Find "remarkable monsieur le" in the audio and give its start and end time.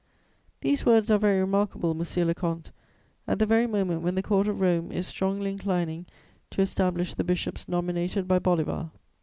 1.41-2.33